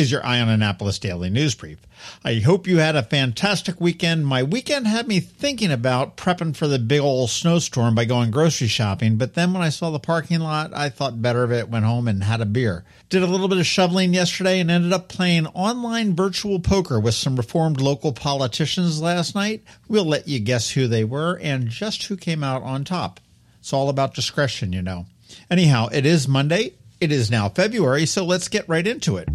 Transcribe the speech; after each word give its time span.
is 0.00 0.10
your 0.10 0.22
Annapolis 0.24 0.98
Daily 0.98 1.28
News 1.28 1.54
Brief. 1.54 1.78
I 2.24 2.36
hope 2.36 2.66
you 2.66 2.78
had 2.78 2.96
a 2.96 3.02
fantastic 3.02 3.78
weekend. 3.82 4.26
My 4.26 4.42
weekend 4.42 4.86
had 4.86 5.06
me 5.06 5.20
thinking 5.20 5.70
about 5.70 6.16
prepping 6.16 6.56
for 6.56 6.66
the 6.66 6.78
big 6.78 7.02
old 7.02 7.28
snowstorm 7.28 7.94
by 7.94 8.06
going 8.06 8.30
grocery 8.30 8.66
shopping, 8.66 9.16
but 9.16 9.34
then 9.34 9.52
when 9.52 9.60
I 9.60 9.68
saw 9.68 9.90
the 9.90 9.98
parking 9.98 10.40
lot, 10.40 10.72
I 10.72 10.88
thought 10.88 11.20
better 11.20 11.44
of 11.44 11.52
it, 11.52 11.68
went 11.68 11.84
home 11.84 12.08
and 12.08 12.24
had 12.24 12.40
a 12.40 12.46
beer. 12.46 12.82
Did 13.10 13.22
a 13.22 13.26
little 13.26 13.46
bit 13.46 13.58
of 13.58 13.66
shoveling 13.66 14.14
yesterday 14.14 14.58
and 14.58 14.70
ended 14.70 14.94
up 14.94 15.10
playing 15.10 15.48
online 15.48 16.16
virtual 16.16 16.60
poker 16.60 16.98
with 16.98 17.14
some 17.14 17.36
reformed 17.36 17.82
local 17.82 18.14
politicians 18.14 19.02
last 19.02 19.34
night. 19.34 19.62
We'll 19.86 20.06
let 20.06 20.26
you 20.26 20.40
guess 20.40 20.70
who 20.70 20.86
they 20.86 21.04
were 21.04 21.38
and 21.42 21.68
just 21.68 22.04
who 22.04 22.16
came 22.16 22.42
out 22.42 22.62
on 22.62 22.84
top. 22.84 23.20
It's 23.58 23.74
all 23.74 23.90
about 23.90 24.14
discretion, 24.14 24.72
you 24.72 24.80
know. 24.80 25.04
Anyhow, 25.50 25.90
it 25.92 26.06
is 26.06 26.26
Monday. 26.26 26.72
It 27.02 27.12
is 27.12 27.30
now 27.30 27.50
February, 27.50 28.06
so 28.06 28.24
let's 28.24 28.48
get 28.48 28.66
right 28.66 28.86
into 28.86 29.18
it. 29.18 29.28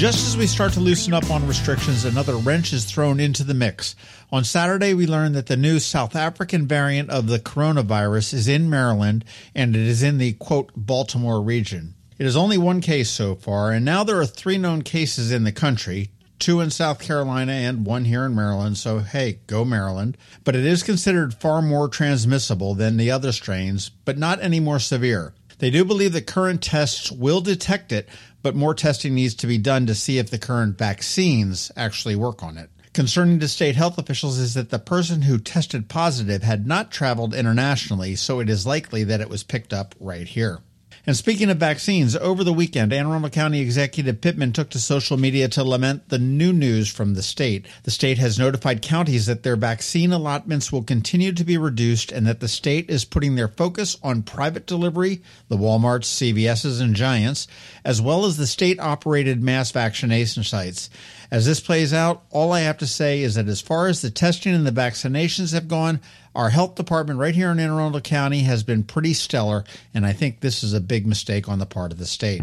Just 0.00 0.26
as 0.26 0.34
we 0.34 0.46
start 0.46 0.72
to 0.72 0.80
loosen 0.80 1.12
up 1.12 1.30
on 1.30 1.46
restrictions, 1.46 2.06
another 2.06 2.36
wrench 2.36 2.72
is 2.72 2.86
thrown 2.86 3.20
into 3.20 3.44
the 3.44 3.52
mix. 3.52 3.94
On 4.32 4.44
Saturday, 4.44 4.94
we 4.94 5.06
learned 5.06 5.34
that 5.34 5.44
the 5.44 5.58
new 5.58 5.78
South 5.78 6.16
African 6.16 6.66
variant 6.66 7.10
of 7.10 7.26
the 7.26 7.38
coronavirus 7.38 8.32
is 8.32 8.48
in 8.48 8.70
Maryland 8.70 9.26
and 9.54 9.76
it 9.76 9.82
is 9.82 10.02
in 10.02 10.16
the 10.16 10.32
quote 10.32 10.72
Baltimore 10.74 11.42
region. 11.42 11.96
It 12.18 12.24
is 12.24 12.34
only 12.34 12.56
one 12.56 12.80
case 12.80 13.10
so 13.10 13.34
far, 13.34 13.72
and 13.72 13.84
now 13.84 14.02
there 14.02 14.18
are 14.18 14.24
three 14.24 14.56
known 14.56 14.80
cases 14.80 15.30
in 15.30 15.44
the 15.44 15.52
country 15.52 16.08
two 16.38 16.60
in 16.60 16.70
South 16.70 16.98
Carolina 16.98 17.52
and 17.52 17.84
one 17.84 18.06
here 18.06 18.24
in 18.24 18.34
Maryland. 18.34 18.78
So, 18.78 19.00
hey, 19.00 19.40
go 19.46 19.66
Maryland. 19.66 20.16
But 20.42 20.56
it 20.56 20.64
is 20.64 20.82
considered 20.82 21.34
far 21.34 21.60
more 21.60 21.88
transmissible 21.88 22.74
than 22.74 22.96
the 22.96 23.10
other 23.10 23.32
strains, 23.32 23.90
but 23.90 24.16
not 24.16 24.42
any 24.42 24.60
more 24.60 24.78
severe. 24.78 25.34
They 25.60 25.70
do 25.70 25.84
believe 25.84 26.14
that 26.14 26.26
current 26.26 26.62
tests 26.62 27.12
will 27.12 27.42
detect 27.42 27.92
it, 27.92 28.08
but 28.42 28.56
more 28.56 28.74
testing 28.74 29.14
needs 29.14 29.34
to 29.36 29.46
be 29.46 29.58
done 29.58 29.86
to 29.86 29.94
see 29.94 30.16
if 30.18 30.30
the 30.30 30.38
current 30.38 30.78
vaccines 30.78 31.70
actually 31.76 32.16
work 32.16 32.42
on 32.42 32.56
it. 32.56 32.70
Concerning 32.94 33.38
to 33.38 33.46
state 33.46 33.76
health 33.76 33.98
officials 33.98 34.38
is 34.38 34.54
that 34.54 34.70
the 34.70 34.78
person 34.78 35.22
who 35.22 35.38
tested 35.38 35.88
positive 35.88 36.42
had 36.42 36.66
not 36.66 36.90
traveled 36.90 37.34
internationally, 37.34 38.16
so 38.16 38.40
it 38.40 38.48
is 38.48 38.66
likely 38.66 39.04
that 39.04 39.20
it 39.20 39.28
was 39.28 39.44
picked 39.44 39.72
up 39.74 39.94
right 40.00 40.26
here. 40.26 40.60
And 41.06 41.16
speaking 41.16 41.48
of 41.48 41.56
vaccines, 41.56 42.14
over 42.14 42.44
the 42.44 42.52
weekend, 42.52 42.92
Anne 42.92 43.06
Arundel 43.06 43.30
County 43.30 43.60
Executive 43.60 44.20
Pittman 44.20 44.52
took 44.52 44.68
to 44.70 44.78
social 44.78 45.16
media 45.16 45.48
to 45.48 45.64
lament 45.64 46.08
the 46.10 46.18
new 46.18 46.52
news 46.52 46.90
from 46.90 47.14
the 47.14 47.22
state. 47.22 47.66
The 47.84 47.90
state 47.90 48.18
has 48.18 48.38
notified 48.38 48.82
counties 48.82 49.24
that 49.26 49.42
their 49.42 49.56
vaccine 49.56 50.12
allotments 50.12 50.70
will 50.70 50.82
continue 50.82 51.32
to 51.32 51.44
be 51.44 51.56
reduced 51.56 52.12
and 52.12 52.26
that 52.26 52.40
the 52.40 52.48
state 52.48 52.90
is 52.90 53.06
putting 53.06 53.34
their 53.34 53.48
focus 53.48 53.96
on 54.02 54.22
private 54.22 54.66
delivery, 54.66 55.22
the 55.48 55.56
Walmarts, 55.56 56.04
CVS's, 56.04 56.80
and 56.80 56.94
Giants, 56.94 57.48
as 57.82 58.02
well 58.02 58.26
as 58.26 58.36
the 58.36 58.46
state 58.46 58.78
operated 58.78 59.42
mass 59.42 59.70
vaccination 59.70 60.44
sites. 60.44 60.90
As 61.30 61.46
this 61.46 61.60
plays 61.60 61.94
out, 61.94 62.24
all 62.30 62.52
I 62.52 62.60
have 62.60 62.78
to 62.78 62.86
say 62.86 63.22
is 63.22 63.36
that 63.36 63.48
as 63.48 63.60
far 63.60 63.86
as 63.86 64.02
the 64.02 64.10
testing 64.10 64.54
and 64.54 64.66
the 64.66 64.72
vaccinations 64.72 65.52
have 65.54 65.68
gone, 65.68 66.00
our 66.34 66.50
health 66.50 66.76
department 66.76 67.18
right 67.18 67.34
here 67.34 67.50
in 67.50 67.58
Anne 67.58 67.70
Arundel 67.70 68.00
County 68.00 68.40
has 68.40 68.62
been 68.62 68.84
pretty 68.84 69.14
stellar, 69.14 69.64
and 69.92 70.06
I 70.06 70.12
think 70.12 70.40
this 70.40 70.62
is 70.62 70.72
a 70.72 70.80
big 70.80 71.06
mistake 71.06 71.48
on 71.48 71.58
the 71.58 71.66
part 71.66 71.92
of 71.92 71.98
the 71.98 72.06
state. 72.06 72.42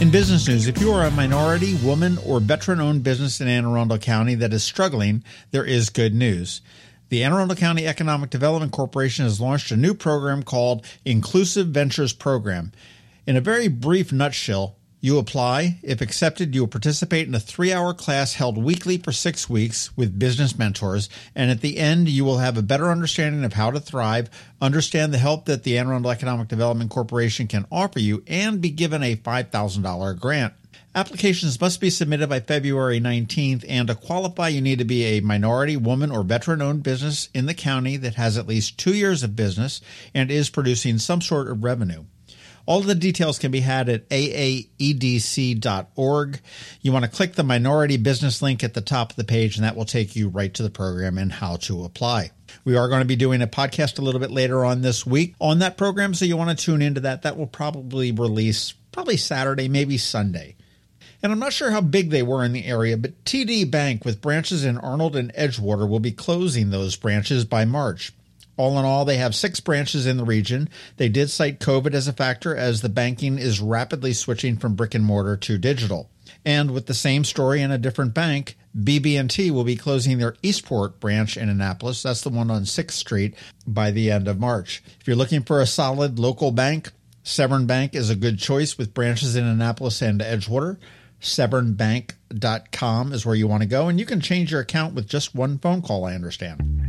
In 0.00 0.10
business 0.10 0.48
news, 0.48 0.66
if 0.66 0.80
you 0.80 0.90
are 0.90 1.06
a 1.06 1.10
minority, 1.12 1.74
woman, 1.76 2.18
or 2.26 2.40
veteran 2.40 2.80
owned 2.80 3.04
business 3.04 3.40
in 3.40 3.46
Anne 3.46 3.64
Arundel 3.64 3.98
County 3.98 4.34
that 4.34 4.52
is 4.52 4.64
struggling, 4.64 5.22
there 5.52 5.64
is 5.64 5.90
good 5.90 6.14
news. 6.14 6.60
The 7.08 7.22
Anne 7.22 7.32
Arundel 7.32 7.56
County 7.56 7.86
Economic 7.86 8.30
Development 8.30 8.72
Corporation 8.72 9.26
has 9.26 9.40
launched 9.40 9.70
a 9.70 9.76
new 9.76 9.94
program 9.94 10.42
called 10.42 10.84
Inclusive 11.04 11.68
Ventures 11.68 12.12
Program. 12.12 12.72
In 13.26 13.36
a 13.36 13.40
very 13.40 13.68
brief 13.68 14.12
nutshell, 14.12 14.76
you 15.02 15.18
apply. 15.18 15.80
If 15.82 16.00
accepted, 16.00 16.54
you 16.54 16.62
will 16.62 16.68
participate 16.68 17.26
in 17.26 17.34
a 17.34 17.40
three 17.40 17.72
hour 17.72 17.92
class 17.92 18.34
held 18.34 18.56
weekly 18.56 18.98
for 18.98 19.10
six 19.10 19.50
weeks 19.50 19.94
with 19.96 20.18
business 20.18 20.56
mentors. 20.56 21.10
And 21.34 21.50
at 21.50 21.60
the 21.60 21.78
end, 21.78 22.08
you 22.08 22.24
will 22.24 22.38
have 22.38 22.56
a 22.56 22.62
better 22.62 22.88
understanding 22.88 23.44
of 23.44 23.52
how 23.52 23.72
to 23.72 23.80
thrive, 23.80 24.30
understand 24.60 25.12
the 25.12 25.18
help 25.18 25.46
that 25.46 25.64
the 25.64 25.76
Anne 25.76 26.06
Economic 26.06 26.46
Development 26.46 26.88
Corporation 26.88 27.48
can 27.48 27.66
offer 27.70 27.98
you, 27.98 28.22
and 28.28 28.60
be 28.60 28.70
given 28.70 29.02
a 29.02 29.16
$5,000 29.16 30.20
grant. 30.20 30.54
Applications 30.94 31.60
must 31.60 31.80
be 31.80 31.90
submitted 31.90 32.28
by 32.28 32.38
February 32.38 33.00
19th, 33.00 33.64
and 33.68 33.88
to 33.88 33.96
qualify, 33.96 34.48
you 34.48 34.60
need 34.60 34.78
to 34.78 34.84
be 34.84 35.04
a 35.04 35.20
minority, 35.20 35.76
woman, 35.76 36.12
or 36.12 36.22
veteran 36.22 36.62
owned 36.62 36.84
business 36.84 37.28
in 37.34 37.46
the 37.46 37.54
county 37.54 37.96
that 37.96 38.14
has 38.14 38.38
at 38.38 38.46
least 38.46 38.78
two 38.78 38.94
years 38.94 39.24
of 39.24 39.34
business 39.34 39.80
and 40.14 40.30
is 40.30 40.48
producing 40.48 40.98
some 40.98 41.20
sort 41.20 41.48
of 41.48 41.64
revenue. 41.64 42.04
All 42.66 42.80
of 42.80 42.86
the 42.86 42.94
details 42.94 43.38
can 43.38 43.50
be 43.50 43.60
had 43.60 43.88
at 43.88 44.08
aaedc.org. 44.08 44.70
You 46.80 46.92
want 46.92 47.04
to 47.04 47.10
click 47.10 47.34
the 47.34 47.42
minority 47.42 47.96
business 47.96 48.40
link 48.42 48.62
at 48.62 48.74
the 48.74 48.80
top 48.80 49.10
of 49.10 49.16
the 49.16 49.24
page, 49.24 49.56
and 49.56 49.64
that 49.64 49.76
will 49.76 49.84
take 49.84 50.14
you 50.14 50.28
right 50.28 50.54
to 50.54 50.62
the 50.62 50.70
program 50.70 51.18
and 51.18 51.32
how 51.32 51.56
to 51.56 51.84
apply. 51.84 52.30
We 52.64 52.76
are 52.76 52.88
going 52.88 53.00
to 53.00 53.06
be 53.06 53.16
doing 53.16 53.42
a 53.42 53.46
podcast 53.46 53.98
a 53.98 54.02
little 54.02 54.20
bit 54.20 54.30
later 54.30 54.64
on 54.64 54.82
this 54.82 55.04
week 55.06 55.34
on 55.40 55.58
that 55.60 55.76
program, 55.76 56.14
so 56.14 56.24
you 56.24 56.36
want 56.36 56.56
to 56.56 56.64
tune 56.64 56.82
into 56.82 57.00
that. 57.00 57.22
That 57.22 57.36
will 57.36 57.46
probably 57.46 58.12
release 58.12 58.72
probably 58.92 59.16
Saturday, 59.16 59.68
maybe 59.68 59.98
Sunday. 59.98 60.56
And 61.22 61.30
I'm 61.32 61.38
not 61.38 61.52
sure 61.52 61.70
how 61.70 61.80
big 61.80 62.10
they 62.10 62.22
were 62.22 62.44
in 62.44 62.52
the 62.52 62.64
area, 62.64 62.96
but 62.96 63.24
TD 63.24 63.70
Bank 63.70 64.04
with 64.04 64.20
branches 64.20 64.64
in 64.64 64.76
Arnold 64.78 65.14
and 65.14 65.32
Edgewater 65.34 65.88
will 65.88 66.00
be 66.00 66.10
closing 66.10 66.70
those 66.70 66.96
branches 66.96 67.44
by 67.44 67.64
March. 67.64 68.12
All 68.56 68.78
in 68.78 68.84
all, 68.84 69.04
they 69.04 69.16
have 69.16 69.34
six 69.34 69.60
branches 69.60 70.06
in 70.06 70.16
the 70.18 70.24
region. 70.24 70.68
They 70.96 71.08
did 71.08 71.30
cite 71.30 71.58
COVID 71.58 71.94
as 71.94 72.06
a 72.06 72.12
factor 72.12 72.54
as 72.54 72.80
the 72.80 72.88
banking 72.88 73.38
is 73.38 73.60
rapidly 73.60 74.12
switching 74.12 74.56
from 74.58 74.74
brick 74.74 74.94
and 74.94 75.04
mortar 75.04 75.36
to 75.38 75.58
digital. 75.58 76.10
And 76.44 76.70
with 76.70 76.86
the 76.86 76.94
same 76.94 77.24
story 77.24 77.62
in 77.62 77.70
a 77.70 77.78
different 77.78 78.14
bank, 78.14 78.56
BB&T 78.78 79.50
will 79.50 79.64
be 79.64 79.76
closing 79.76 80.18
their 80.18 80.36
Eastport 80.42 81.00
branch 81.00 81.36
in 81.36 81.48
Annapolis. 81.48 82.02
That's 82.02 82.22
the 82.22 82.30
one 82.30 82.50
on 82.50 82.62
6th 82.62 82.92
Street 82.92 83.34
by 83.66 83.90
the 83.90 84.10
end 84.10 84.28
of 84.28 84.40
March. 84.40 84.82
If 85.00 85.06
you're 85.06 85.16
looking 85.16 85.42
for 85.42 85.60
a 85.60 85.66
solid 85.66 86.18
local 86.18 86.50
bank, 86.50 86.90
Severn 87.22 87.66
Bank 87.66 87.94
is 87.94 88.10
a 88.10 88.16
good 88.16 88.38
choice 88.38 88.76
with 88.76 88.94
branches 88.94 89.36
in 89.36 89.44
Annapolis 89.44 90.02
and 90.02 90.20
Edgewater. 90.20 90.78
SevernBank.com 91.20 93.12
is 93.12 93.24
where 93.24 93.36
you 93.36 93.46
want 93.46 93.62
to 93.62 93.68
go, 93.68 93.88
and 93.88 94.00
you 94.00 94.06
can 94.06 94.20
change 94.20 94.50
your 94.50 94.60
account 94.60 94.94
with 94.94 95.06
just 95.06 95.34
one 95.34 95.58
phone 95.58 95.80
call, 95.80 96.04
I 96.04 96.14
understand. 96.14 96.81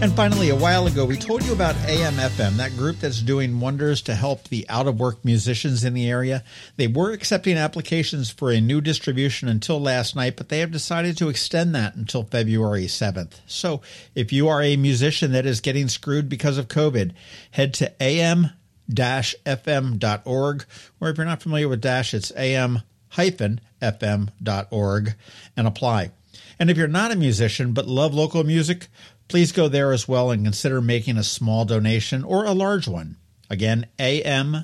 And 0.00 0.14
finally, 0.14 0.50
a 0.50 0.54
while 0.54 0.86
ago, 0.86 1.04
we 1.04 1.16
told 1.16 1.44
you 1.44 1.52
about 1.52 1.74
AMFM, 1.74 2.52
that 2.52 2.76
group 2.76 3.00
that's 3.00 3.20
doing 3.20 3.58
wonders 3.58 4.00
to 4.02 4.14
help 4.14 4.44
the 4.44 4.64
out 4.68 4.86
of 4.86 5.00
work 5.00 5.24
musicians 5.24 5.82
in 5.82 5.92
the 5.92 6.08
area. 6.08 6.44
They 6.76 6.86
were 6.86 7.10
accepting 7.10 7.56
applications 7.56 8.30
for 8.30 8.52
a 8.52 8.60
new 8.60 8.80
distribution 8.80 9.48
until 9.48 9.80
last 9.80 10.14
night, 10.14 10.36
but 10.36 10.50
they 10.50 10.60
have 10.60 10.70
decided 10.70 11.18
to 11.18 11.28
extend 11.28 11.74
that 11.74 11.96
until 11.96 12.22
February 12.22 12.84
7th. 12.84 13.40
So 13.48 13.82
if 14.14 14.32
you 14.32 14.46
are 14.46 14.62
a 14.62 14.76
musician 14.76 15.32
that 15.32 15.46
is 15.46 15.60
getting 15.60 15.88
screwed 15.88 16.28
because 16.28 16.58
of 16.58 16.68
COVID, 16.68 17.10
head 17.50 17.74
to 17.74 18.00
am 18.00 18.50
fm.org, 18.88 20.64
or 21.00 21.08
if 21.08 21.16
you're 21.16 21.26
not 21.26 21.42
familiar 21.42 21.68
with 21.68 21.80
Dash, 21.80 22.14
it's 22.14 22.30
am 22.36 22.82
fm.org 23.16 25.14
and 25.56 25.66
apply. 25.66 26.12
And 26.60 26.70
if 26.70 26.76
you're 26.76 26.86
not 26.86 27.10
a 27.10 27.16
musician 27.16 27.72
but 27.72 27.86
love 27.86 28.14
local 28.14 28.44
music, 28.44 28.86
Please 29.28 29.52
go 29.52 29.68
there 29.68 29.92
as 29.92 30.08
well 30.08 30.30
and 30.30 30.44
consider 30.44 30.80
making 30.80 31.18
a 31.18 31.22
small 31.22 31.64
donation 31.64 32.24
or 32.24 32.44
a 32.44 32.52
large 32.52 32.88
one. 32.88 33.16
Again, 33.50 33.86
am-fm.org. 33.98 34.58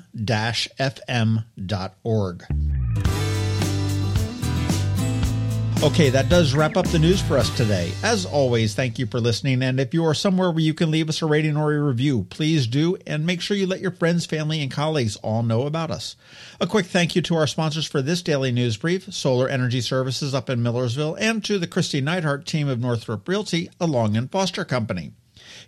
Okay, 5.83 6.09
that 6.09 6.29
does 6.29 6.55
wrap 6.55 6.77
up 6.77 6.87
the 6.87 6.97
news 6.97 7.21
for 7.21 7.37
us 7.37 7.55
today. 7.55 7.91
As 8.01 8.25
always, 8.25 8.73
thank 8.73 8.97
you 8.97 9.05
for 9.05 9.19
listening. 9.19 9.61
And 9.61 9.79
if 9.79 9.93
you 9.93 10.03
are 10.05 10.15
somewhere 10.15 10.49
where 10.49 10.61
you 10.61 10.73
can 10.73 10.89
leave 10.89 11.09
us 11.09 11.21
a 11.21 11.27
rating 11.27 11.55
or 11.55 11.71
a 11.71 11.79
review, 11.79 12.25
please 12.31 12.65
do. 12.65 12.97
And 13.05 13.25
make 13.25 13.39
sure 13.39 13.55
you 13.55 13.67
let 13.67 13.81
your 13.81 13.91
friends, 13.91 14.25
family, 14.25 14.61
and 14.61 14.71
colleagues 14.71 15.15
all 15.17 15.43
know 15.43 15.67
about 15.67 15.91
us. 15.91 16.15
A 16.59 16.65
quick 16.65 16.87
thank 16.87 17.15
you 17.15 17.21
to 17.23 17.35
our 17.35 17.45
sponsors 17.45 17.85
for 17.85 18.01
this 18.01 18.23
daily 18.23 18.51
news 18.51 18.77
brief 18.77 19.13
Solar 19.13 19.47
Energy 19.47 19.79
Services 19.79 20.33
up 20.33 20.49
in 20.49 20.63
Millersville, 20.63 21.17
and 21.19 21.43
to 21.45 21.59
the 21.59 21.67
Kristi 21.67 22.01
Neidhardt 22.01 22.45
team 22.45 22.67
of 22.67 22.79
Northrop 22.79 23.27
Realty, 23.27 23.69
a 23.79 23.85
Long 23.85 24.17
and 24.17 24.31
Foster 24.31 24.65
Company. 24.65 25.11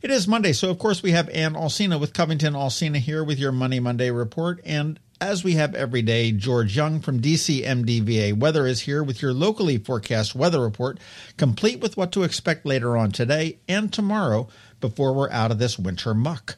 It 0.01 0.09
is 0.09 0.27
Monday, 0.27 0.53
so 0.53 0.69
of 0.71 0.79
course 0.79 1.03
we 1.03 1.11
have 1.11 1.29
Ann 1.29 1.53
Alsina 1.53 1.99
with 1.99 2.13
Covington 2.13 2.53
Alsina 2.53 2.97
here 2.97 3.23
with 3.23 3.39
your 3.39 3.51
Money 3.51 3.79
Monday 3.79 4.09
report. 4.09 4.61
And 4.65 4.99
As 5.19 5.43
we 5.43 5.53
have 5.53 5.73
every 5.73 6.03
day, 6.03 6.31
George 6.31 6.75
Young 6.75 6.99
from 6.99 7.19
DCMDVA 7.19 8.37
Weather 8.37 8.67
is 8.67 8.81
here 8.81 9.03
with 9.03 9.19
your 9.19 9.33
locally 9.33 9.79
forecast 9.79 10.35
weather 10.35 10.61
report, 10.61 10.99
complete 11.37 11.79
with 11.79 11.97
what 11.97 12.11
to 12.11 12.21
expect 12.21 12.67
later 12.67 12.95
on 12.95 13.11
today 13.11 13.57
and 13.67 13.91
tomorrow 13.91 14.47
before 14.79 15.13
we're 15.13 15.31
out 15.31 15.49
of 15.49 15.57
this 15.57 15.79
winter 15.79 16.13
muck. 16.13 16.57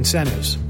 incentives. 0.00 0.69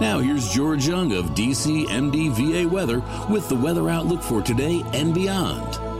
Now 0.00 0.18
here's 0.18 0.52
George 0.52 0.88
Young 0.88 1.12
of 1.12 1.26
DCMDVA 1.36 2.66
weather 2.68 3.00
with 3.30 3.48
the 3.48 3.54
weather 3.54 3.88
outlook 3.88 4.22
for 4.22 4.42
today 4.42 4.82
and 4.92 5.14
beyond. 5.14 5.93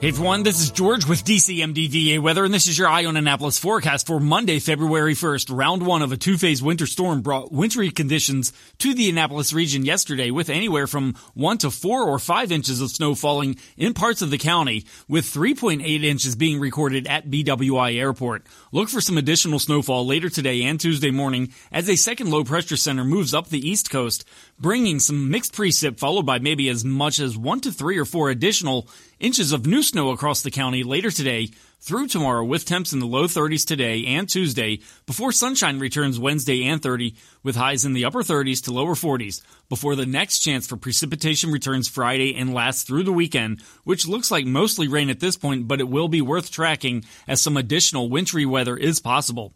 Hey 0.00 0.08
everyone, 0.08 0.44
this 0.44 0.62
is 0.62 0.70
George 0.70 1.04
with 1.04 1.26
DCMDVA 1.26 2.20
Weather, 2.20 2.42
and 2.42 2.54
this 2.54 2.66
is 2.66 2.78
your 2.78 2.88
Eye 2.88 3.04
on 3.04 3.18
Annapolis 3.18 3.58
forecast 3.58 4.06
for 4.06 4.18
Monday, 4.18 4.58
February 4.58 5.12
1st. 5.12 5.54
Round 5.54 5.84
one 5.84 6.00
of 6.00 6.10
a 6.10 6.16
two-phase 6.16 6.62
winter 6.62 6.86
storm 6.86 7.20
brought 7.20 7.52
wintry 7.52 7.90
conditions 7.90 8.50
to 8.78 8.94
the 8.94 9.10
Annapolis 9.10 9.52
region 9.52 9.84
yesterday 9.84 10.30
with 10.30 10.48
anywhere 10.48 10.86
from 10.86 11.16
one 11.34 11.58
to 11.58 11.70
four 11.70 12.04
or 12.04 12.18
five 12.18 12.50
inches 12.50 12.80
of 12.80 12.88
snow 12.88 13.14
falling 13.14 13.56
in 13.76 13.92
parts 13.92 14.22
of 14.22 14.30
the 14.30 14.38
county, 14.38 14.86
with 15.06 15.26
3.8 15.26 16.02
inches 16.02 16.34
being 16.34 16.60
recorded 16.60 17.06
at 17.06 17.28
BWI 17.28 17.98
Airport. 17.98 18.46
Look 18.72 18.88
for 18.88 19.02
some 19.02 19.18
additional 19.18 19.58
snowfall 19.58 20.06
later 20.06 20.30
today 20.30 20.62
and 20.62 20.80
Tuesday 20.80 21.10
morning 21.10 21.52
as 21.70 21.90
a 21.90 21.96
second 21.96 22.30
low 22.30 22.42
pressure 22.42 22.78
center 22.78 23.04
moves 23.04 23.34
up 23.34 23.50
the 23.50 23.68
east 23.68 23.90
coast, 23.90 24.24
bringing 24.58 24.98
some 24.98 25.30
mixed 25.30 25.52
precip 25.52 25.98
followed 25.98 26.24
by 26.24 26.38
maybe 26.38 26.70
as 26.70 26.86
much 26.86 27.18
as 27.18 27.36
one 27.36 27.60
to 27.60 27.70
three 27.70 27.98
or 27.98 28.06
four 28.06 28.30
additional 28.30 28.88
inches 29.20 29.52
of 29.52 29.66
new 29.66 29.82
snow 29.82 30.10
across 30.10 30.42
the 30.42 30.50
county 30.50 30.82
later 30.82 31.10
today 31.10 31.50
through 31.78 32.08
tomorrow 32.08 32.42
with 32.42 32.64
temps 32.64 32.92
in 32.92 32.98
the 32.98 33.06
low 33.06 33.24
30s 33.24 33.66
today 33.66 34.04
and 34.06 34.28
Tuesday 34.28 34.80
before 35.06 35.30
sunshine 35.30 35.78
returns 35.78 36.18
Wednesday 36.18 36.64
and 36.64 36.82
30 36.82 37.14
with 37.42 37.54
highs 37.54 37.84
in 37.84 37.92
the 37.92 38.04
upper 38.04 38.22
30s 38.22 38.64
to 38.64 38.72
lower 38.72 38.94
40s 38.94 39.42
before 39.68 39.94
the 39.94 40.06
next 40.06 40.38
chance 40.38 40.66
for 40.66 40.76
precipitation 40.76 41.50
returns 41.50 41.86
Friday 41.86 42.34
and 42.34 42.54
lasts 42.54 42.82
through 42.82 43.02
the 43.02 43.12
weekend, 43.12 43.60
which 43.84 44.08
looks 44.08 44.30
like 44.30 44.46
mostly 44.46 44.88
rain 44.88 45.10
at 45.10 45.20
this 45.20 45.36
point, 45.36 45.68
but 45.68 45.80
it 45.80 45.88
will 45.88 46.08
be 46.08 46.22
worth 46.22 46.50
tracking 46.50 47.04
as 47.28 47.42
some 47.42 47.58
additional 47.58 48.08
wintry 48.08 48.46
weather 48.46 48.76
is 48.76 49.00
possible. 49.00 49.52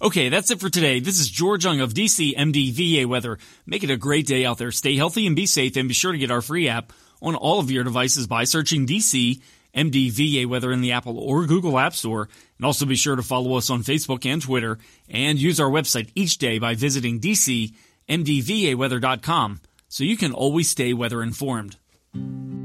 Okay, 0.00 0.28
that's 0.28 0.52
it 0.52 0.60
for 0.60 0.70
today. 0.70 1.00
This 1.00 1.18
is 1.18 1.28
George 1.28 1.64
Young 1.64 1.80
of 1.80 1.92
DC 1.92 2.36
MDVA 2.36 3.04
Weather. 3.06 3.36
Make 3.66 3.82
it 3.82 3.90
a 3.90 3.96
great 3.96 4.28
day 4.28 4.44
out 4.44 4.58
there. 4.58 4.70
Stay 4.70 4.94
healthy 4.94 5.26
and 5.26 5.34
be 5.34 5.44
safe 5.44 5.76
and 5.76 5.88
be 5.88 5.94
sure 5.94 6.12
to 6.12 6.18
get 6.18 6.30
our 6.30 6.40
free 6.40 6.68
app 6.68 6.92
on 7.20 7.34
all 7.34 7.60
of 7.60 7.70
your 7.70 7.84
devices 7.84 8.26
by 8.26 8.44
searching 8.44 8.86
DC 8.86 9.42
MDVA, 9.74 10.46
weather 10.46 10.72
in 10.72 10.80
the 10.80 10.92
Apple 10.92 11.18
or 11.18 11.44
Google 11.46 11.78
App 11.78 11.94
Store. 11.94 12.30
And 12.56 12.64
also 12.66 12.86
be 12.86 12.96
sure 12.96 13.16
to 13.16 13.22
follow 13.22 13.56
us 13.56 13.68
on 13.70 13.82
Facebook 13.82 14.24
and 14.26 14.42
Twitter 14.42 14.78
and 15.08 15.38
use 15.38 15.60
our 15.60 15.70
website 15.70 16.10
each 16.14 16.38
day 16.38 16.58
by 16.58 16.74
visiting 16.74 17.20
DCMDVAweather.com 17.20 19.60
so 19.88 20.04
you 20.04 20.16
can 20.16 20.32
always 20.32 20.68
stay 20.68 20.92
weather 20.92 21.22
informed. 21.22 21.76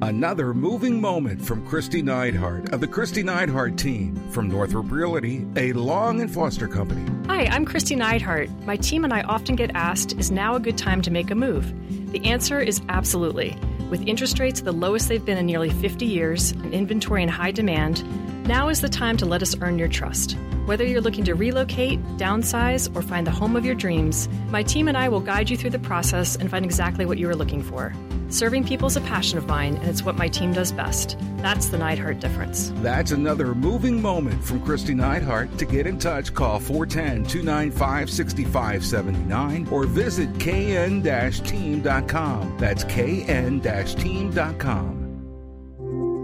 Another 0.01 0.53
moving 0.53 0.99
moment 0.99 1.41
from 1.41 1.65
Kristi 1.65 2.03
Neidhardt 2.03 2.73
of 2.73 2.81
the 2.81 2.87
Kristi 2.87 3.23
Neidhardt 3.23 3.77
team 3.77 4.15
from 4.31 4.49
Northrop 4.49 4.91
Realty, 4.91 5.45
a 5.55 5.71
Long 5.73 6.19
and 6.19 6.33
Foster 6.33 6.67
company. 6.67 7.05
Hi, 7.27 7.45
I'm 7.45 7.65
Kristi 7.65 7.95
Neidhardt. 7.95 8.65
My 8.65 8.75
team 8.75 9.05
and 9.05 9.13
I 9.13 9.21
often 9.21 9.55
get 9.55 9.71
asked, 9.75 10.19
is 10.19 10.29
now 10.29 10.55
a 10.55 10.59
good 10.59 10.77
time 10.77 11.01
to 11.03 11.11
make 11.11 11.31
a 11.31 11.35
move? 11.35 11.73
The 12.11 12.25
answer 12.25 12.59
is 12.59 12.81
absolutely. 12.89 13.55
With 13.93 14.07
interest 14.07 14.39
rates 14.39 14.61
the 14.61 14.71
lowest 14.71 15.07
they've 15.07 15.23
been 15.23 15.37
in 15.37 15.45
nearly 15.45 15.69
50 15.69 16.07
years 16.07 16.49
and 16.49 16.73
inventory 16.73 17.21
in 17.21 17.29
high 17.29 17.51
demand, 17.51 18.03
now 18.47 18.69
is 18.69 18.81
the 18.81 18.89
time 18.89 19.17
to 19.17 19.27
let 19.27 19.43
us 19.43 19.55
earn 19.61 19.77
your 19.77 19.87
trust. 19.87 20.35
Whether 20.65 20.85
you're 20.85 21.01
looking 21.01 21.25
to 21.25 21.35
relocate, 21.35 22.01
downsize, 22.15 22.89
or 22.95 23.01
find 23.01 23.27
the 23.27 23.31
home 23.31 23.57
of 23.57 23.65
your 23.65 23.75
dreams, 23.75 24.29
my 24.47 24.63
team 24.63 24.87
and 24.87 24.97
I 24.97 25.09
will 25.09 25.19
guide 25.19 25.49
you 25.49 25.57
through 25.57 25.71
the 25.71 25.79
process 25.79 26.37
and 26.37 26.49
find 26.49 26.63
exactly 26.63 27.05
what 27.05 27.17
you 27.17 27.29
are 27.29 27.35
looking 27.35 27.61
for. 27.61 27.93
Serving 28.29 28.63
people 28.63 28.87
is 28.87 28.95
a 28.95 29.01
passion 29.01 29.37
of 29.37 29.45
mine, 29.45 29.75
and 29.75 29.89
it's 29.89 30.03
what 30.03 30.15
my 30.15 30.29
team 30.29 30.53
does 30.53 30.71
best. 30.71 31.17
That's 31.39 31.67
the 31.67 31.75
Neidhardt 31.75 32.21
difference. 32.21 32.71
That's 32.77 33.11
another 33.11 33.53
moving 33.53 34.01
moment 34.01 34.41
from 34.41 34.61
Kristi 34.61 34.95
Neidhardt. 34.95 35.57
To 35.57 35.65
get 35.65 35.85
in 35.85 35.99
touch, 35.99 36.33
call 36.33 36.61
410 36.61 37.25
295 37.25 38.09
6579 38.09 39.67
or 39.67 39.83
visit 39.83 40.39
kn 40.39 41.03
team.com. 41.03 42.57
That's 42.57 42.85
kn 42.85 43.59
team.com. 43.59 44.99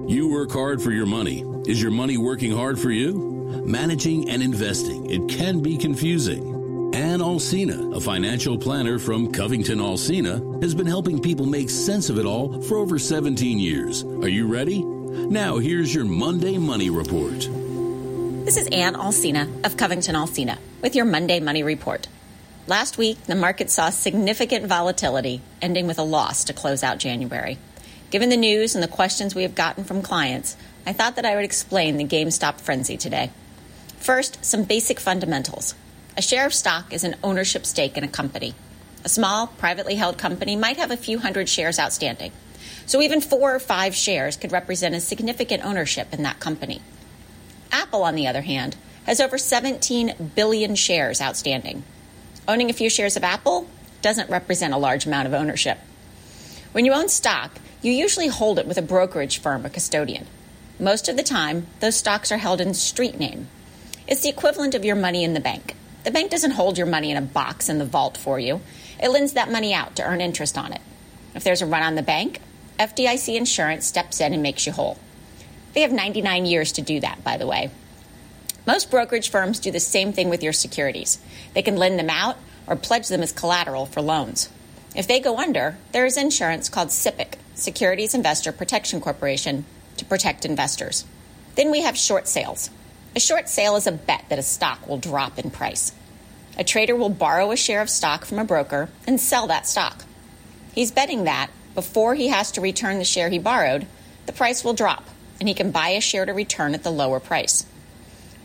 You 0.07 0.31
work 0.31 0.51
hard 0.51 0.81
for 0.81 0.91
your 0.91 1.05
money. 1.05 1.43
Is 1.67 1.81
your 1.81 1.91
money 1.91 2.17
working 2.17 2.51
hard 2.51 2.79
for 2.79 2.89
you? 2.89 3.38
Managing 3.49 4.29
and 4.29 4.43
investing, 4.43 5.09
it 5.09 5.27
can 5.27 5.59
be 5.59 5.77
confusing. 5.77 6.93
Ann 6.93 7.19
Alsina, 7.19 7.95
a 7.95 7.99
financial 7.99 8.57
planner 8.57 8.99
from 8.99 9.31
Covington 9.31 9.79
Alsina, 9.79 10.61
has 10.61 10.75
been 10.75 10.87
helping 10.87 11.21
people 11.21 11.45
make 11.45 11.69
sense 11.69 12.09
of 12.09 12.17
it 12.17 12.25
all 12.25 12.61
for 12.63 12.77
over 12.77 12.99
17 12.99 13.59
years. 13.59 14.03
Are 14.03 14.27
you 14.27 14.47
ready? 14.47 14.83
Now, 14.83 15.57
here's 15.57 15.93
your 15.93 16.05
Monday 16.05 16.57
Money 16.57 16.89
Report. 16.89 17.39
This 18.45 18.57
is 18.57 18.67
Ann 18.67 18.95
Alsina 18.95 19.65
of 19.65 19.77
Covington 19.77 20.15
Alsina 20.15 20.57
with 20.81 20.95
your 20.95 21.05
Monday 21.05 21.39
Money 21.39 21.63
Report. 21.63 22.07
Last 22.67 22.97
week, 22.97 23.23
the 23.23 23.35
market 23.35 23.71
saw 23.71 23.89
significant 23.89 24.67
volatility, 24.67 25.41
ending 25.61 25.87
with 25.87 25.97
a 25.97 26.03
loss 26.03 26.43
to 26.45 26.53
close 26.53 26.83
out 26.83 26.99
January. 26.99 27.57
Given 28.11 28.29
the 28.29 28.37
news 28.37 28.75
and 28.75 28.83
the 28.83 28.87
questions 28.87 29.33
we 29.33 29.43
have 29.43 29.55
gotten 29.55 29.83
from 29.83 30.01
clients, 30.01 30.55
I 30.85 30.93
thought 30.93 31.15
that 31.15 31.25
I 31.25 31.35
would 31.35 31.45
explain 31.45 31.97
the 31.97 32.05
GameStop 32.05 32.59
frenzy 32.59 32.97
today. 32.97 33.31
First, 33.99 34.43
some 34.43 34.63
basic 34.63 34.99
fundamentals. 34.99 35.75
A 36.17 36.21
share 36.21 36.45
of 36.45 36.53
stock 36.53 36.93
is 36.93 37.03
an 37.03 37.15
ownership 37.23 37.65
stake 37.65 37.97
in 37.97 38.03
a 38.03 38.07
company. 38.07 38.55
A 39.05 39.09
small, 39.09 39.47
privately 39.47 39.95
held 39.95 40.17
company 40.17 40.55
might 40.55 40.77
have 40.77 40.91
a 40.91 40.97
few 40.97 41.19
hundred 41.19 41.47
shares 41.47 41.79
outstanding. 41.79 42.31
So 42.85 43.01
even 43.01 43.21
four 43.21 43.53
or 43.53 43.59
five 43.59 43.93
shares 43.93 44.35
could 44.35 44.51
represent 44.51 44.95
a 44.95 44.99
significant 44.99 45.63
ownership 45.63 46.13
in 46.13 46.23
that 46.23 46.39
company. 46.39 46.81
Apple, 47.71 48.03
on 48.03 48.15
the 48.15 48.27
other 48.27 48.41
hand, 48.41 48.75
has 49.05 49.19
over 49.19 49.37
17 49.37 50.31
billion 50.35 50.75
shares 50.75 51.21
outstanding. 51.21 51.83
Owning 52.47 52.69
a 52.69 52.73
few 52.73 52.89
shares 52.89 53.15
of 53.15 53.23
Apple 53.23 53.67
doesn't 54.01 54.29
represent 54.29 54.73
a 54.73 54.77
large 54.77 55.05
amount 55.05 55.27
of 55.27 55.33
ownership. 55.33 55.77
When 56.71 56.85
you 56.85 56.93
own 56.93 57.09
stock, 57.09 57.59
you 57.81 57.91
usually 57.91 58.27
hold 58.27 58.59
it 58.59 58.67
with 58.67 58.77
a 58.77 58.81
brokerage 58.81 59.39
firm 59.39 59.65
or 59.65 59.69
custodian. 59.69 60.25
Most 60.79 61.09
of 61.09 61.17
the 61.17 61.23
time, 61.23 61.67
those 61.79 61.95
stocks 61.95 62.31
are 62.31 62.37
held 62.37 62.61
in 62.61 62.73
street 62.73 63.19
name. 63.19 63.47
It's 64.09 64.21
the 64.21 64.29
equivalent 64.29 64.73
of 64.73 64.83
your 64.83 64.95
money 64.95 65.23
in 65.23 65.35
the 65.35 65.39
bank. 65.39 65.75
The 66.03 66.09
bank 66.09 66.31
doesn't 66.31 66.51
hold 66.51 66.79
your 66.79 66.87
money 66.87 67.11
in 67.11 67.17
a 67.17 67.21
box 67.21 67.69
in 67.69 67.77
the 67.77 67.85
vault 67.85 68.17
for 68.17 68.39
you. 68.39 68.59
It 68.99 69.11
lends 69.11 69.33
that 69.33 69.51
money 69.51 69.71
out 69.71 69.95
to 69.97 70.03
earn 70.03 70.19
interest 70.19 70.57
on 70.57 70.73
it. 70.73 70.81
If 71.35 71.43
there's 71.43 71.61
a 71.61 71.67
run 71.67 71.83
on 71.83 71.93
the 71.93 72.01
bank, 72.01 72.41
FDIC 72.79 73.35
insurance 73.35 73.85
steps 73.85 74.19
in 74.19 74.33
and 74.33 74.41
makes 74.41 74.65
you 74.65 74.71
whole. 74.71 74.97
They 75.73 75.81
have 75.81 75.91
99 75.91 76.47
years 76.47 76.71
to 76.71 76.81
do 76.81 76.99
that, 77.01 77.23
by 77.23 77.37
the 77.37 77.45
way. 77.45 77.69
Most 78.65 78.89
brokerage 78.89 79.29
firms 79.29 79.59
do 79.59 79.69
the 79.69 79.79
same 79.79 80.11
thing 80.11 80.29
with 80.29 80.41
your 80.41 80.53
securities. 80.53 81.19
They 81.53 81.61
can 81.61 81.77
lend 81.77 81.99
them 81.99 82.09
out 82.09 82.37
or 82.65 82.75
pledge 82.75 83.09
them 83.09 83.21
as 83.21 83.31
collateral 83.31 83.85
for 83.85 84.01
loans. 84.01 84.49
If 84.95 85.07
they 85.07 85.19
go 85.19 85.37
under, 85.37 85.77
there 85.91 86.07
is 86.07 86.17
insurance 86.17 86.67
called 86.67 86.89
SIPC, 86.89 87.35
Securities 87.53 88.15
Investor 88.15 88.51
Protection 88.53 89.01
Corporation, 89.01 89.65
to 89.97 90.05
protect 90.05 90.45
investors. 90.45 91.05
Then 91.53 91.69
we 91.69 91.81
have 91.81 91.95
short 91.95 92.27
sales. 92.27 92.71
A 93.15 93.19
short 93.19 93.49
sale 93.49 93.75
is 93.75 93.87
a 93.87 93.91
bet 93.91 94.25
that 94.29 94.39
a 94.39 94.43
stock 94.43 94.87
will 94.87 94.97
drop 94.97 95.39
in 95.39 95.49
price. 95.49 95.91
A 96.57 96.63
trader 96.63 96.95
will 96.95 97.09
borrow 97.09 97.51
a 97.51 97.57
share 97.57 97.81
of 97.81 97.89
stock 97.89 98.25
from 98.25 98.37
a 98.37 98.43
broker 98.43 98.89
and 99.07 99.19
sell 99.19 99.47
that 99.47 99.65
stock. 99.65 100.03
He's 100.73 100.91
betting 100.91 101.23
that 101.23 101.49
before 101.73 102.13
he 102.13 102.27
has 102.27 102.51
to 102.51 102.61
return 102.61 102.99
the 102.99 103.05
share 103.05 103.29
he 103.29 103.39
borrowed, 103.39 103.87
the 104.25 104.33
price 104.33 104.63
will 104.63 104.73
drop 104.73 105.07
and 105.39 105.47
he 105.47 105.55
can 105.55 105.71
buy 105.71 105.89
a 105.89 106.01
share 106.01 106.25
to 106.25 106.33
return 106.33 106.73
at 106.73 106.83
the 106.83 106.91
lower 106.91 107.19
price. 107.19 107.65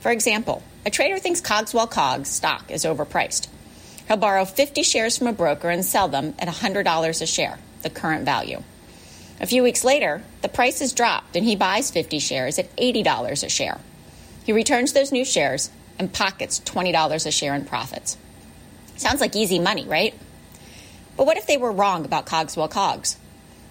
For 0.01 0.11
example, 0.11 0.63
a 0.87 0.91
trader 0.91 1.19
thinks 1.19 1.41
Cogswell 1.41 1.89
Cogs 1.89 2.29
stock 2.29 2.71
is 2.71 2.85
overpriced. 2.85 3.49
He'll 4.07 4.17
borrow 4.17 4.45
50 4.45 4.83
shares 4.83 5.19
from 5.19 5.27
a 5.27 5.33
broker 5.33 5.69
and 5.69 5.85
sell 5.85 6.09
them 6.09 6.35
at 6.39 6.49
$100 6.49 7.23
a 7.23 7.27
share, 7.27 7.59
the 7.83 7.91
current 7.91 8.25
value. 8.25 8.63
A 9.41 9.47
few 9.47 9.63
weeks 9.63 9.83
later, 9.83 10.23
the 10.43 10.49
price 10.49 10.79
has 10.79 10.93
dropped 10.93 11.37
and 11.37 11.45
he 11.45 11.57
buys 11.57 11.91
50 11.91 12.19
shares 12.19 12.59
at 12.59 12.75
$80 12.77 13.45
a 13.45 13.49
share. 13.49 13.81
He 14.45 14.53
returns 14.53 14.93
those 14.93 15.11
new 15.11 15.25
shares 15.25 15.71
and 15.99 16.13
pockets 16.13 16.61
$20 16.61 17.27
a 17.27 17.31
share 17.31 17.55
in 17.55 17.65
profits. 17.65 18.17
Sounds 18.97 19.21
like 19.21 19.35
easy 19.35 19.59
money, 19.59 19.85
right? 19.87 20.15
But 21.17 21.27
what 21.27 21.37
if 21.37 21.47
they 21.47 21.57
were 21.57 21.73
wrong 21.73 22.05
about 22.05 22.27
Cogswell 22.27 22.69
Cogs? 22.69 23.17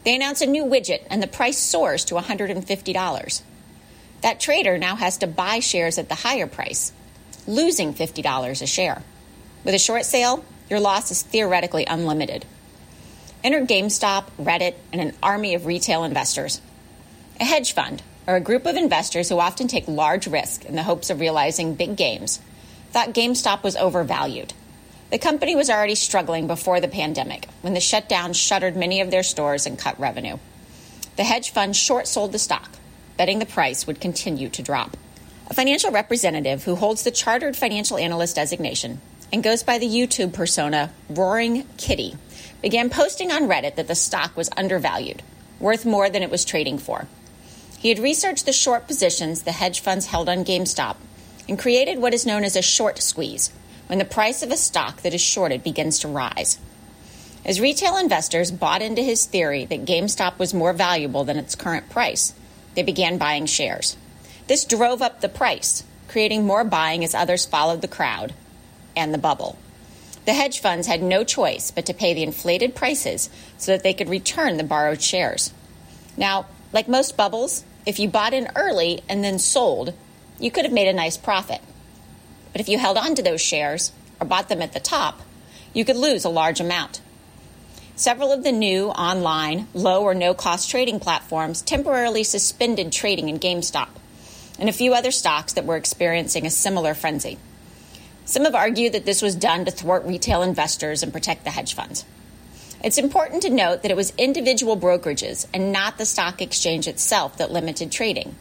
They 0.03 0.15
announce 0.15 0.41
a 0.41 0.45
new 0.45 0.65
widget 0.65 1.03
and 1.09 1.23
the 1.23 1.27
price 1.27 1.57
soars 1.57 2.05
to 2.05 2.15
$150. 2.15 3.41
That 4.21 4.39
trader 4.39 4.77
now 4.77 4.95
has 4.95 5.17
to 5.19 5.27
buy 5.27 5.59
shares 5.59 5.97
at 5.97 6.09
the 6.09 6.15
higher 6.15 6.47
price, 6.47 6.91
losing 7.47 7.93
$50 7.93 8.61
a 8.61 8.67
share. 8.67 9.03
With 9.63 9.75
a 9.75 9.79
short 9.79 10.05
sale, 10.05 10.43
your 10.69 10.79
loss 10.79 11.11
is 11.11 11.21
theoretically 11.21 11.85
unlimited. 11.85 12.45
Enter 13.43 13.65
GameStop, 13.65 14.25
Reddit, 14.39 14.75
and 14.91 15.01
an 15.01 15.13
army 15.21 15.53
of 15.55 15.65
retail 15.65 16.03
investors. 16.03 16.61
A 17.39 17.43
hedge 17.43 17.73
fund, 17.73 18.01
or 18.27 18.35
a 18.35 18.41
group 18.41 18.65
of 18.65 18.75
investors 18.75 19.29
who 19.29 19.39
often 19.39 19.67
take 19.67 19.87
large 19.87 20.27
risk 20.27 20.65
in 20.65 20.75
the 20.75 20.83
hopes 20.83 21.09
of 21.09 21.19
realizing 21.19 21.75
big 21.75 21.95
gains, 21.95 22.39
thought 22.91 23.13
GameStop 23.13 23.63
was 23.63 23.75
overvalued. 23.75 24.53
The 25.09 25.19
company 25.19 25.55
was 25.55 25.69
already 25.69 25.95
struggling 25.95 26.47
before 26.47 26.79
the 26.79 26.87
pandemic 26.87 27.47
when 27.61 27.73
the 27.73 27.79
shutdown 27.79 28.33
shuttered 28.33 28.75
many 28.75 29.01
of 29.01 29.11
their 29.11 29.23
stores 29.23 29.65
and 29.65 29.77
cut 29.77 29.99
revenue. 29.99 30.37
The 31.17 31.23
hedge 31.23 31.51
fund 31.51 31.75
short 31.75 32.07
sold 32.07 32.31
the 32.31 32.39
stock, 32.39 32.71
betting 33.17 33.39
the 33.39 33.45
price 33.45 33.85
would 33.85 34.01
continue 34.01 34.49
to 34.49 34.63
drop. 34.63 34.97
A 35.47 35.53
financial 35.53 35.91
representative 35.91 36.63
who 36.63 36.75
holds 36.75 37.03
the 37.03 37.11
Chartered 37.11 37.55
Financial 37.55 37.97
Analyst 37.97 38.35
designation 38.35 39.01
and 39.31 39.43
goes 39.43 39.61
by 39.61 39.77
the 39.77 39.87
YouTube 39.87 40.33
persona 40.33 40.91
Roaring 41.09 41.67
Kitty 41.77 42.15
began 42.61 42.89
posting 42.89 43.31
on 43.31 43.47
Reddit 43.47 43.75
that 43.75 43.87
the 43.87 43.95
stock 43.95 44.35
was 44.37 44.49
undervalued, 44.55 45.21
worth 45.59 45.85
more 45.85 46.09
than 46.09 46.23
it 46.23 46.31
was 46.31 46.45
trading 46.45 46.77
for. 46.77 47.07
He 47.83 47.89
had 47.89 47.99
researched 47.99 48.45
the 48.45 48.53
short 48.53 48.87
positions 48.87 49.43
the 49.43 49.51
hedge 49.51 49.81
funds 49.81 50.05
held 50.05 50.29
on 50.29 50.45
GameStop 50.45 50.95
and 51.49 51.59
created 51.59 51.99
what 51.99 52.13
is 52.13 52.25
known 52.25 52.45
as 52.45 52.55
a 52.55 52.61
short 52.61 53.01
squeeze, 53.01 53.51
when 53.87 53.99
the 53.99 54.05
price 54.05 54.41
of 54.41 54.51
a 54.51 54.55
stock 54.55 55.01
that 55.01 55.13
is 55.13 55.19
shorted 55.19 55.63
begins 55.65 55.99
to 55.99 56.07
rise. 56.07 56.59
As 57.43 57.59
retail 57.59 57.97
investors 57.97 58.51
bought 58.51 58.81
into 58.81 59.01
his 59.01 59.25
theory 59.25 59.65
that 59.65 59.83
GameStop 59.83 60.39
was 60.39 60.53
more 60.53 60.71
valuable 60.71 61.25
than 61.25 61.35
its 61.35 61.55
current 61.55 61.89
price, 61.89 62.33
they 62.73 62.83
began 62.83 63.17
buying 63.17 63.47
shares. 63.47 63.97
This 64.47 64.63
drove 64.63 65.01
up 65.01 65.19
the 65.19 65.27
price, 65.27 65.83
creating 66.07 66.45
more 66.45 66.63
buying 66.63 67.03
as 67.03 67.13
others 67.13 67.45
followed 67.45 67.81
the 67.81 67.89
crowd 67.89 68.33
and 68.95 69.13
the 69.13 69.17
bubble. 69.17 69.57
The 70.23 70.33
hedge 70.33 70.61
funds 70.61 70.87
had 70.87 71.03
no 71.03 71.25
choice 71.25 71.69
but 71.69 71.85
to 71.87 71.93
pay 71.93 72.13
the 72.13 72.23
inflated 72.23 72.75
prices 72.75 73.29
so 73.57 73.73
that 73.73 73.83
they 73.83 73.93
could 73.93 74.07
return 74.07 74.55
the 74.55 74.63
borrowed 74.63 75.01
shares. 75.01 75.51
Now, 76.15 76.45
like 76.71 76.87
most 76.87 77.17
bubbles, 77.17 77.65
if 77.85 77.99
you 77.99 78.07
bought 78.07 78.33
in 78.33 78.49
early 78.55 79.01
and 79.09 79.23
then 79.23 79.39
sold, 79.39 79.93
you 80.39 80.51
could 80.51 80.65
have 80.65 80.73
made 80.73 80.87
a 80.87 80.93
nice 80.93 81.17
profit. 81.17 81.61
But 82.51 82.61
if 82.61 82.69
you 82.69 82.77
held 82.77 82.97
on 82.97 83.15
to 83.15 83.23
those 83.23 83.41
shares 83.41 83.91
or 84.19 84.27
bought 84.27 84.49
them 84.49 84.61
at 84.61 84.73
the 84.73 84.79
top, 84.79 85.21
you 85.73 85.83
could 85.83 85.95
lose 85.95 86.23
a 86.23 86.29
large 86.29 86.59
amount. 86.59 87.01
Several 87.95 88.31
of 88.31 88.43
the 88.43 88.51
new 88.51 88.89
online, 88.89 89.67
low 89.73 90.03
or 90.03 90.15
no 90.15 90.33
cost 90.33 90.69
trading 90.69 90.99
platforms 90.99 91.61
temporarily 91.61 92.23
suspended 92.23 92.91
trading 92.91 93.29
in 93.29 93.39
GameStop 93.39 93.89
and 94.59 94.69
a 94.69 94.73
few 94.73 94.93
other 94.93 95.11
stocks 95.11 95.53
that 95.53 95.65
were 95.65 95.77
experiencing 95.77 96.45
a 96.45 96.49
similar 96.49 96.93
frenzy. 96.93 97.37
Some 98.25 98.45
have 98.45 98.55
argued 98.55 98.93
that 98.93 99.05
this 99.05 99.21
was 99.21 99.35
done 99.35 99.65
to 99.65 99.71
thwart 99.71 100.05
retail 100.05 100.41
investors 100.41 101.03
and 101.03 101.11
protect 101.11 101.43
the 101.43 101.51
hedge 101.51 101.73
funds. 101.73 102.05
It's 102.83 102.97
important 102.97 103.43
to 103.43 103.49
note 103.49 103.81
that 103.81 103.91
it 103.91 103.95
was 103.95 104.11
individual 104.17 104.75
brokerages 104.75 105.47
and 105.53 105.71
not 105.71 105.97
the 105.97 106.05
stock 106.05 106.41
exchange 106.41 106.85
itself 106.85 107.37
that 107.37 107.49
limited 107.49 107.93
trading. 107.93 108.35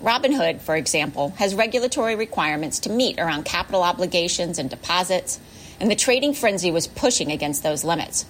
Robinhood, 0.00 0.60
for 0.60 0.76
example, 0.76 1.30
has 1.38 1.56
regulatory 1.56 2.14
requirements 2.14 2.78
to 2.80 2.90
meet 2.90 3.18
around 3.18 3.44
capital 3.44 3.82
obligations 3.82 4.60
and 4.60 4.70
deposits, 4.70 5.40
and 5.80 5.90
the 5.90 5.96
trading 5.96 6.34
frenzy 6.34 6.70
was 6.70 6.86
pushing 6.86 7.32
against 7.32 7.64
those 7.64 7.82
limits. 7.82 8.26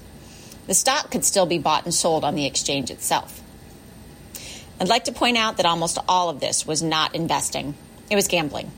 The 0.67 0.73
stock 0.73 1.11
could 1.11 1.27
still 1.27 1.45
be 1.45 1.59
bought 1.59 1.85
and 1.85 1.93
sold 1.93 2.25
on 2.25 2.37
the 2.37 2.47
exchange 2.47 2.91
itself. 2.91 3.43
I'd 4.81 4.89
like 4.89 5.05
to 5.05 5.13
point 5.13 5.37
out 5.37 5.59
that 5.59 5.67
almost 5.67 5.99
all 6.09 6.31
of 6.31 6.41
this 6.41 6.67
was 6.67 6.83
not 6.83 7.15
investing, 7.15 7.75
it 8.11 8.17
was 8.17 8.29
gambling. 8.29 8.71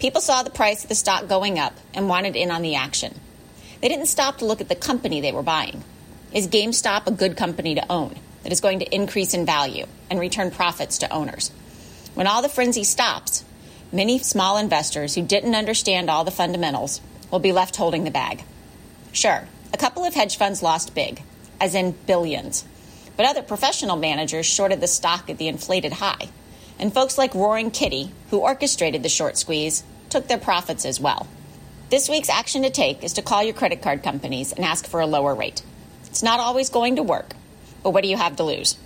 People 0.00 0.20
saw 0.20 0.42
the 0.42 0.50
price 0.50 0.82
of 0.82 0.90
the 0.90 0.94
stock 0.94 1.28
going 1.28 1.58
up 1.58 1.78
and 1.94 2.10
wanted 2.10 2.36
in 2.36 2.50
on 2.50 2.60
the 2.60 2.74
action. 2.74 3.18
They 3.80 3.88
didn't 3.88 4.06
stop 4.06 4.36
to 4.38 4.44
look 4.44 4.60
at 4.60 4.68
the 4.68 4.74
company 4.74 5.22
they 5.22 5.32
were 5.32 5.42
buying. 5.42 5.82
Is 6.32 6.48
GameStop 6.48 7.06
a 7.06 7.10
good 7.10 7.36
company 7.36 7.74
to 7.74 7.92
own 7.92 8.14
that 8.42 8.52
is 8.52 8.60
going 8.60 8.78
to 8.78 8.94
increase 8.94 9.34
in 9.34 9.44
value 9.44 9.86
and 10.08 10.20
return 10.20 10.50
profits 10.50 10.98
to 10.98 11.12
owners? 11.12 11.50
When 12.14 12.26
all 12.26 12.40
the 12.40 12.48
frenzy 12.48 12.84
stops, 12.84 13.44
many 13.92 14.18
small 14.18 14.56
investors 14.56 15.14
who 15.14 15.22
didn't 15.22 15.54
understand 15.54 16.08
all 16.08 16.24
the 16.24 16.30
fundamentals 16.30 17.00
will 17.30 17.40
be 17.40 17.52
left 17.52 17.76
holding 17.76 18.04
the 18.04 18.10
bag. 18.10 18.44
Sure, 19.12 19.48
a 19.72 19.76
couple 19.76 20.04
of 20.04 20.14
hedge 20.14 20.36
funds 20.36 20.62
lost 20.62 20.94
big, 20.94 21.22
as 21.60 21.74
in 21.74 21.96
billions, 22.06 22.64
but 23.16 23.26
other 23.26 23.42
professional 23.42 23.96
managers 23.96 24.46
shorted 24.46 24.80
the 24.80 24.86
stock 24.86 25.28
at 25.28 25.38
the 25.38 25.48
inflated 25.48 25.94
high 25.94 26.28
and 26.80 26.94
folks 26.94 27.18
like 27.18 27.34
Roaring 27.34 27.70
Kitty, 27.70 28.10
who 28.30 28.38
orchestrated 28.38 29.02
the 29.02 29.08
short 29.08 29.36
squeeze, 29.36 29.84
took 30.08 30.26
their 30.26 30.38
profits 30.38 30.86
as 30.86 30.98
well. 30.98 31.28
This 31.90 32.08
week's 32.08 32.30
action 32.30 32.62
to 32.62 32.70
take 32.70 33.04
is 33.04 33.12
to 33.14 33.22
call 33.22 33.42
your 33.42 33.52
credit 33.52 33.82
card 33.82 34.02
companies 34.02 34.52
and 34.52 34.64
ask 34.64 34.86
for 34.86 35.00
a 35.00 35.06
lower 35.06 35.34
rate. 35.34 35.62
It's 36.10 36.22
not 36.22 36.40
always 36.40 36.68
going 36.70 36.96
to 36.96 37.02
work, 37.02 37.34
but 37.82 37.90
what 37.90 38.02
do 38.02 38.10
you 38.10 38.16
have 38.16 38.36
to 38.36 38.44
lose? 38.44 38.76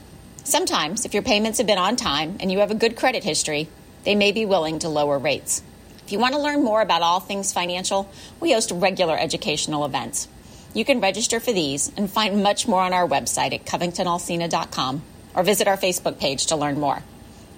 Sometimes, 0.45 1.07
if 1.07 1.15
your 1.15 1.23
payments 1.23 1.57
have 1.57 1.67
been 1.67 1.79
on 1.79 1.97
time 1.97 2.37
and 2.39 2.53
you 2.53 2.59
have 2.59 2.71
a 2.71 2.75
good 2.75 2.97
credit 2.97 3.25
history, 3.25 3.67
they 4.05 4.15
may 4.15 4.31
be 4.31 4.45
willing 4.45 4.79
to 4.81 4.91
lower 4.91 5.19
rates. 5.19 5.63
If 6.05 6.13
you 6.13 6.19
want 6.19 6.35
to 6.35 6.41
learn 6.41 6.63
more 6.63 6.83
about 6.83 7.01
all 7.01 7.21
things 7.21 7.51
financial, 7.51 8.11
we 8.41 8.53
host 8.53 8.71
regular 8.71 9.19
educational 9.19 9.87
events. 9.87 10.29
You 10.75 10.85
can 10.85 11.01
register 11.01 11.41
for 11.41 11.53
these 11.53 11.91
and 11.97 12.11
find 12.11 12.43
much 12.43 12.69
more 12.69 12.83
on 12.83 12.93
our 12.93 13.09
website 13.09 13.55
at 13.55 13.65
covingtonalsina.com 13.65 15.03
or 15.35 15.43
visit 15.43 15.67
our 15.67 15.79
Facebook 15.79 16.19
page 16.19 16.47
to 16.47 16.57
learn 16.57 16.79
more. 16.79 17.03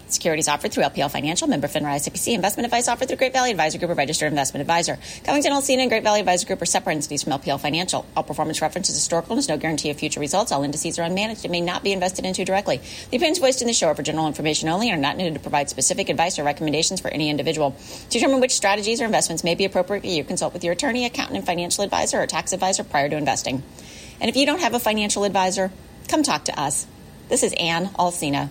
Securities 0.08 0.46
offered 0.46 0.72
through 0.72 0.84
LPL 0.84 1.10
Financial, 1.10 1.48
member 1.48 1.66
FINRA 1.66 1.96
SIPC. 1.96 2.32
Investment 2.32 2.64
advice 2.64 2.86
offered 2.86 3.08
through 3.08 3.16
Great 3.16 3.32
Valley 3.32 3.50
Advisor 3.50 3.78
Group, 3.78 3.90
a 3.90 3.94
registered 3.94 4.30
investment 4.30 4.60
advisor. 4.60 4.98
Covington 5.24 5.52
Alsina 5.52 5.80
and 5.80 5.90
Great 5.90 6.04
Valley 6.04 6.20
Advisor 6.20 6.46
Group 6.46 6.62
are 6.62 6.66
separate 6.66 6.94
entities 6.94 7.24
from 7.24 7.32
LPL 7.32 7.58
Financial. 7.58 8.06
All 8.16 8.22
performance 8.22 8.62
reference 8.62 8.88
is 8.88 8.94
historical 8.94 9.32
and 9.32 9.40
is 9.40 9.48
no 9.48 9.56
guarantee 9.56 9.90
of 9.90 9.98
future 9.98 10.20
results. 10.20 10.52
All 10.52 10.62
indices 10.62 11.00
are 11.00 11.02
unmanaged 11.02 11.42
and 11.42 11.50
may 11.50 11.60
not 11.60 11.82
be 11.82 11.92
invested 11.92 12.24
into 12.24 12.44
directly. 12.44 12.80
The 13.10 13.16
opinions 13.16 13.38
voiced 13.38 13.62
in 13.62 13.66
the 13.66 13.72
show 13.72 13.88
are 13.88 13.96
for 13.96 14.04
general 14.04 14.28
information 14.28 14.68
only 14.68 14.90
and 14.90 14.96
are 14.96 15.02
not 15.02 15.16
needed 15.16 15.34
to 15.34 15.40
provide 15.40 15.70
specific 15.70 16.08
advice 16.08 16.38
or 16.38 16.44
recommendations 16.44 17.00
for 17.00 17.08
any 17.08 17.28
individual. 17.28 17.72
To 18.10 18.18
determine 18.18 18.40
which 18.40 18.54
strategies 18.54 19.00
or 19.00 19.06
investments 19.06 19.42
may 19.42 19.56
be 19.56 19.64
appropriate 19.64 20.02
for 20.02 20.06
you, 20.06 20.22
consult 20.22 20.52
with 20.52 20.62
your 20.62 20.74
attorney, 20.74 21.04
accountant, 21.04 21.38
and 21.38 21.46
financial 21.46 21.82
advisor 21.82 22.22
or 22.22 22.26
tax 22.26 22.52
advisor 22.52 22.84
prior 22.84 23.08
to 23.08 23.16
investing. 23.16 23.64
And 24.20 24.28
if 24.28 24.36
you 24.36 24.46
don't 24.46 24.60
have 24.60 24.74
a 24.74 24.78
financial 24.78 25.24
advisor, 25.24 25.72
come 26.06 26.22
talk 26.22 26.44
to 26.44 26.58
us. 26.58 26.86
This 27.28 27.42
is 27.42 27.52
Ann 27.54 27.86
Alsina 27.98 28.50